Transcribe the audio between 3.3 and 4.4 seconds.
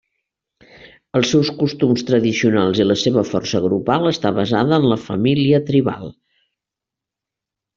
força grupal està